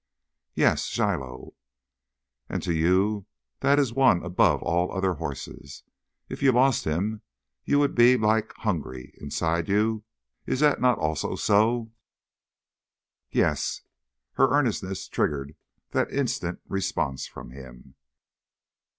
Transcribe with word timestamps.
"Yes. 0.55 0.85
Shiloh..." 0.85 1.53
"And 2.49 2.63
to 2.63 2.73
you 2.73 3.27
that 3.59 3.77
one 3.91 4.17
is 4.17 4.23
above 4.25 4.63
all 4.63 4.91
other 4.91 5.13
horses. 5.13 5.83
If 6.27 6.41
you 6.41 6.51
lost 6.51 6.85
him, 6.85 7.21
you 7.65 7.77
would 7.77 7.93
be—like 7.93 8.51
hungry... 8.55 9.13
inside 9.19 9.69
you, 9.69 10.03
is 10.47 10.59
that 10.61 10.81
not 10.81 10.97
also 10.97 11.35
so?" 11.35 11.91
"Yes!" 13.29 13.81
Her 14.31 14.49
earnestness 14.49 15.07
triggered 15.07 15.55
that 15.91 16.09
instant 16.11 16.61
response 16.67 17.27
from 17.27 17.51
him. 17.51 17.93